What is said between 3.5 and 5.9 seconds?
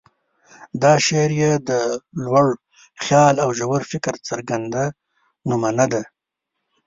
ژور فکر څرګنده نمونه